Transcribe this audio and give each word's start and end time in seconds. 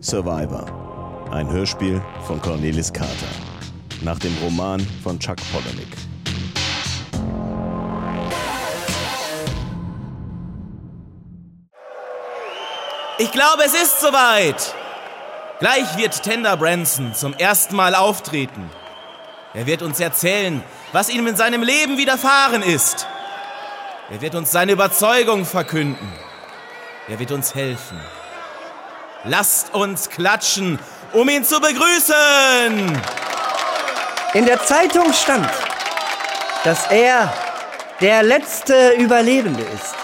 Survivor. 0.00 1.28
Ein 1.32 1.50
Hörspiel 1.50 2.00
von 2.24 2.40
Cornelis 2.40 2.92
Carter. 2.92 3.12
Nach 4.02 4.18
dem 4.18 4.32
Roman 4.42 4.80
von 5.02 5.18
Chuck 5.18 5.36
Palahniuk. 5.52 5.88
Ich 13.18 13.32
glaube, 13.32 13.64
es 13.66 13.74
ist 13.74 14.00
soweit. 14.00 14.74
Gleich 15.58 15.96
wird 15.96 16.22
Tender 16.22 16.56
Branson 16.56 17.12
zum 17.14 17.34
ersten 17.34 17.74
Mal 17.74 17.96
auftreten. 17.96 18.70
Er 19.52 19.66
wird 19.66 19.82
uns 19.82 19.98
erzählen, 19.98 20.62
was 20.92 21.08
ihm 21.08 21.26
in 21.26 21.34
seinem 21.34 21.64
Leben 21.64 21.98
widerfahren 21.98 22.62
ist. 22.62 23.08
Er 24.10 24.20
wird 24.20 24.36
uns 24.36 24.52
seine 24.52 24.72
Überzeugung 24.72 25.44
verkünden. 25.44 26.08
Er 27.08 27.18
wird 27.18 27.32
uns 27.32 27.56
helfen. 27.56 27.98
Lasst 29.24 29.74
uns 29.74 30.08
klatschen, 30.10 30.78
um 31.12 31.28
ihn 31.28 31.44
zu 31.44 31.60
begrüßen. 31.60 33.02
In 34.34 34.46
der 34.46 34.64
Zeitung 34.64 35.12
stand, 35.12 35.48
dass 36.64 36.86
er 36.90 37.32
der 38.00 38.22
letzte 38.22 38.92
Überlebende 38.92 39.64
ist. 39.64 39.94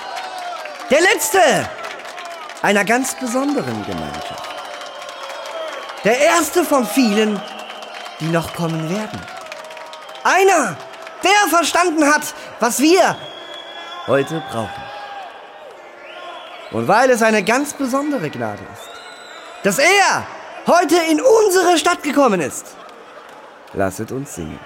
Der 0.90 1.00
letzte 1.00 1.40
einer 2.62 2.84
ganz 2.84 3.14
besonderen 3.14 3.84
Gemeinschaft. 3.86 4.48
Der 6.02 6.18
erste 6.18 6.64
von 6.64 6.86
vielen, 6.86 7.40
die 8.20 8.26
noch 8.26 8.52
kommen 8.54 8.90
werden. 8.90 9.20
Einer, 10.24 10.76
der 11.22 11.48
verstanden 11.50 12.04
hat, 12.12 12.34
was 12.58 12.80
wir 12.80 13.16
heute 14.06 14.42
brauchen. 14.50 14.82
Und 16.72 16.88
weil 16.88 17.10
es 17.10 17.22
eine 17.22 17.44
ganz 17.44 17.74
besondere 17.74 18.28
Gnade 18.30 18.62
ist, 18.72 18.93
dass 19.64 19.78
er 19.78 20.26
heute 20.66 20.96
in 21.10 21.20
unsere 21.20 21.78
Stadt 21.78 22.02
gekommen 22.02 22.40
ist, 22.40 22.76
lasset 23.72 24.12
uns 24.12 24.34
singen. 24.34 24.60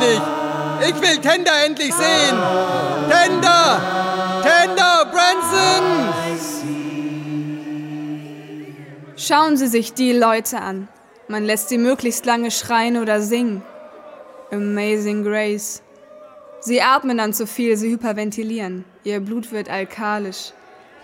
Endlich? 0.00 0.20
Ich 0.88 1.00
will 1.00 1.18
Tender 1.18 1.52
endlich 1.64 1.94
sehen. 1.94 2.36
Tender! 3.10 4.42
Tender 4.42 5.06
Branson! 5.10 6.14
Schauen 9.16 9.56
Sie 9.56 9.66
sich 9.66 9.92
die 9.92 10.12
Leute 10.12 10.60
an. 10.60 10.88
Man 11.28 11.44
lässt 11.44 11.68
sie 11.68 11.78
möglichst 11.78 12.26
lange 12.26 12.50
schreien 12.50 12.96
oder 12.96 13.20
singen. 13.20 13.62
Amazing 14.50 15.22
Grace. 15.22 15.82
Sie 16.60 16.82
atmen 16.82 17.18
dann 17.18 17.32
zu 17.32 17.46
viel, 17.46 17.76
sie 17.76 17.90
hyperventilieren. 17.90 18.84
Ihr 19.04 19.20
Blut 19.20 19.52
wird 19.52 19.70
alkalisch. 19.70 20.52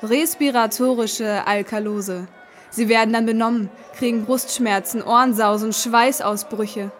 Respiratorische 0.02 1.46
Alkalose. 1.46 2.27
Sie 2.70 2.89
werden 2.89 3.12
dann 3.12 3.24
benommen, 3.24 3.70
kriegen 3.96 4.24
Brustschmerzen, 4.24 5.02
Ohrensausen, 5.02 5.73
Schweißausbrüche. 5.73 6.90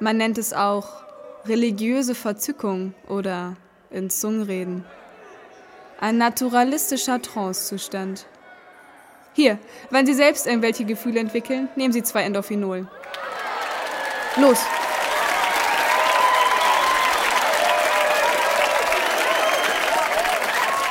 Man 0.00 0.16
nennt 0.16 0.36
es 0.36 0.52
auch 0.52 1.07
religiöse 1.46 2.14
Verzückung 2.14 2.94
oder 3.08 3.56
in 3.90 4.10
Zungenreden. 4.10 4.84
Ein 6.00 6.18
naturalistischer 6.18 7.20
Trancezustand. 7.20 8.26
Hier, 9.32 9.58
wenn 9.90 10.06
Sie 10.06 10.14
selbst 10.14 10.46
irgendwelche 10.46 10.84
Gefühle 10.84 11.20
entwickeln, 11.20 11.68
nehmen 11.76 11.92
Sie 11.92 12.02
zwei 12.02 12.22
Endorphinol. 12.22 12.86
Los! 14.36 14.58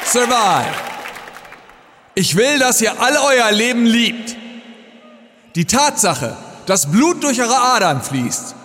Survive. 0.05 0.73
Ich 2.15 2.35
will, 2.35 2.59
dass 2.59 2.81
ihr 2.81 2.99
alle 2.99 3.21
euer 3.21 3.51
Leben 3.51 3.85
liebt. 3.85 4.35
Die 5.55 5.65
Tatsache, 5.65 6.35
dass 6.65 6.91
Blut 6.91 7.23
durch 7.23 7.41
eure 7.41 7.57
Adern 7.57 8.01
fließt, 8.01 8.55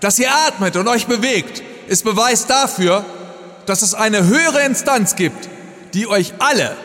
dass 0.00 0.18
ihr 0.18 0.30
atmet 0.32 0.76
und 0.76 0.88
euch 0.88 1.06
bewegt, 1.06 1.62
ist 1.86 2.04
Beweis 2.04 2.46
dafür, 2.46 3.04
dass 3.66 3.82
es 3.82 3.94
eine 3.94 4.26
höhere 4.26 4.62
Instanz 4.62 5.16
gibt, 5.16 5.48
die 5.94 6.06
euch 6.06 6.34
alle, 6.38 6.76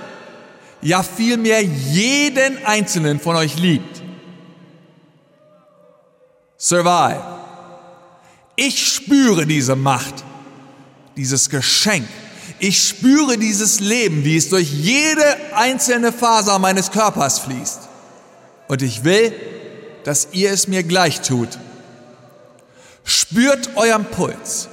ja 0.82 1.04
vielmehr 1.04 1.62
jeden 1.62 2.64
einzelnen 2.66 3.20
von 3.20 3.36
euch 3.36 3.58
liebt. 3.58 4.02
Survive. 6.58 7.24
Ich 8.56 8.88
spüre 8.88 9.46
diese 9.46 9.76
Macht, 9.76 10.24
dieses 11.16 11.50
Geschenk. 11.50 12.08
Ich 12.60 12.82
spüre 12.82 13.38
dieses 13.38 13.80
Leben, 13.80 14.24
wie 14.24 14.38
es 14.38 14.50
durch 14.50 14.72
jede 14.72 15.26
einzelne 15.54 16.14
Faser 16.14 16.58
meines 16.58 16.92
Körpers 16.92 17.40
fließt. 17.40 17.80
Und 18.68 18.82
ich 18.82 19.04
will, 19.04 19.34
dass 20.06 20.30
ihr 20.32 20.52
es 20.52 20.68
mir 20.68 20.84
gleich 20.84 21.22
tut. 21.22 21.50
Spürt 23.06 23.78
euren 23.78 24.06
Puls. 24.06 24.68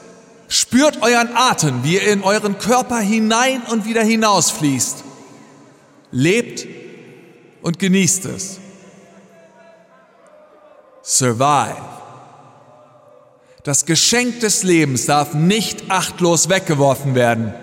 Spürt 0.49 1.03
euren 1.03 1.37
Atem, 1.37 1.85
wie 1.85 1.99
er 1.99 2.13
in 2.13 2.23
euren 2.23 2.59
Körper 2.59 2.99
hinein 2.99 3.63
und 3.71 3.85
wieder 3.85 4.03
hinausfließt. 4.03 5.05
Lebt 6.11 6.67
und 7.63 7.79
genießt 7.79 8.25
es. 8.27 8.59
Survive. 11.03 11.77
Das 13.65 13.85
Geschenk 13.85 14.41
des 14.41 14.63
Lebens 14.63 15.07
darf 15.07 15.35
nicht 15.35 15.91
achtlos 15.91 16.49
weggeworfen 16.49 17.15
werden. 17.15 17.55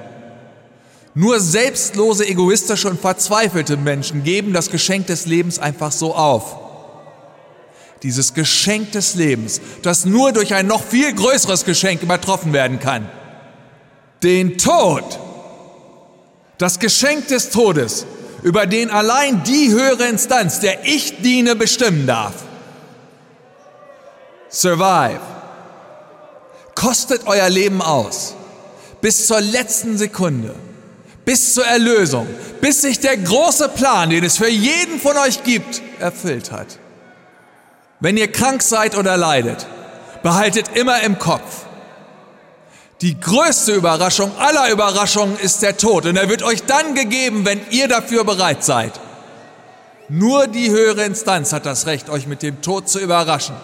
Nur 1.16 1.40
selbstlose, 1.40 2.28
egoistische 2.28 2.90
und 2.90 3.02
verzweifelte 3.02 3.76
Menschen 3.76 4.24
geben 4.24 4.54
das 4.54 4.70
Geschenk 4.70 5.08
des 5.08 5.26
Lebens 5.26 5.58
einfach 5.58 5.92
so 5.92 6.16
auf. 6.16 6.69
Dieses 8.04 8.34
Geschenk 8.34 8.94
des 8.94 9.16
Lebens, 9.16 9.60
das 9.82 10.06
nur 10.06 10.32
durch 10.32 10.54
ein 10.54 10.68
noch 10.68 10.84
viel 10.84 11.14
größeres 11.14 11.66
Geschenk 11.66 12.02
übertroffen 12.02 12.54
werden 12.54 12.80
kann. 12.80 13.10
Den 14.24 14.58
Tod. 14.58 15.20
Das 16.58 16.80
Geschenk 16.80 17.28
des 17.28 17.50
Todes, 17.50 18.06
über 18.44 18.66
den 18.66 18.90
allein 18.90 19.44
die 19.44 19.72
höhere 19.72 20.08
Instanz, 20.08 20.60
der 20.60 20.86
ich 20.86 21.22
diene, 21.22 21.56
bestimmen 21.56 22.08
darf. 22.08 22.34
Survive. 24.50 25.22
Kostet 26.76 27.28
euer 27.28 27.50
Leben 27.50 27.82
aus. 27.82 28.36
Bis 29.02 29.28
zur 29.28 29.42
letzten 29.42 29.98
Sekunde. 29.98 30.56
Bis 31.26 31.54
zur 31.54 31.66
Erlösung. 31.66 32.28
Bis 32.62 32.82
sich 32.82 33.00
der 33.00 33.18
große 33.18 33.70
Plan, 33.70 34.10
den 34.10 34.24
es 34.24 34.38
für 34.38 34.50
jeden 34.50 35.00
von 35.00 35.18
euch 35.18 35.44
gibt, 35.44 35.82
erfüllt 36.00 36.52
hat. 36.52 36.80
Wenn 38.00 38.18
ihr 38.18 38.32
krank 38.32 38.62
seid 38.62 38.98
oder 38.98 39.18
leidet, 39.18 39.68
behaltet 40.24 40.76
immer 40.76 41.02
im 41.02 41.20
Kopf. 41.20 41.66
Die 43.02 43.20
größte 43.20 43.74
Überraschung 43.74 44.32
aller 44.38 44.72
Überraschungen 44.72 45.38
ist 45.40 45.62
der 45.62 45.78
Tod 45.78 46.06
und 46.06 46.18
er 46.18 46.30
wird 46.30 46.44
euch 46.44 46.64
dann 46.64 46.96
gegeben, 46.96 47.46
wenn 47.46 47.62
ihr 47.72 47.88
dafür 47.88 48.24
bereit 48.24 48.64
seid. 48.64 49.00
Nur 50.10 50.48
die 50.48 50.70
höhere 50.70 51.04
Instanz 51.04 51.54
hat 51.54 51.66
das 51.66 51.86
Recht, 51.86 52.10
euch 52.10 52.26
mit 52.26 52.42
dem 52.42 52.62
Tod 52.62 52.90
zu 52.90 53.00
überraschen. 53.00 53.56